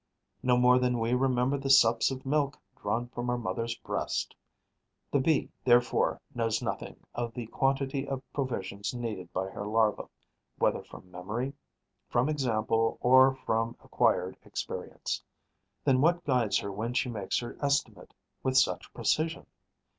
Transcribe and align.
No 0.41 0.57
more 0.57 0.79
than 0.79 0.97
we 0.97 1.13
remember 1.13 1.59
the 1.59 1.69
sups 1.69 2.09
of 2.09 2.25
milk 2.25 2.57
drawn 2.75 3.09
from 3.09 3.29
our 3.29 3.37
mother's 3.37 3.75
breast. 3.77 4.35
The 5.11 5.19
Bee, 5.19 5.51
therefore, 5.63 6.19
knows 6.33 6.59
nothing 6.59 6.99
of 7.13 7.35
the 7.35 7.45
quantity 7.45 8.07
of 8.07 8.23
provisions 8.33 8.95
needed 8.95 9.31
by 9.31 9.49
her 9.51 9.63
larva, 9.67 10.09
whether 10.57 10.81
from 10.81 11.11
memory, 11.11 11.53
from 12.09 12.29
example 12.29 12.97
or 12.99 13.35
from 13.45 13.77
acquired 13.83 14.37
experience. 14.43 15.21
Then 15.83 16.01
what 16.01 16.25
guides 16.25 16.57
her 16.57 16.71
when 16.71 16.95
she 16.95 17.07
makes 17.07 17.37
her 17.37 17.55
estimate 17.61 18.15
with 18.41 18.57
such 18.57 18.91
precision? 18.95 19.45